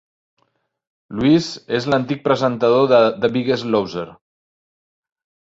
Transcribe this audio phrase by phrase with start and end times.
[1.19, 1.49] Lewis
[1.79, 4.09] és l'antic presentador de "The Biggest Loser".